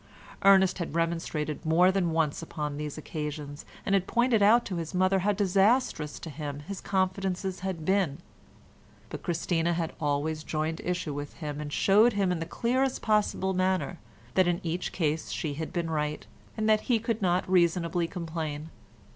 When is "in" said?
12.31-12.39, 14.47-14.59